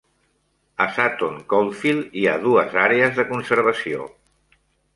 [0.85, 4.13] A Sutton Coldfield hi ha dues àrees de conservació.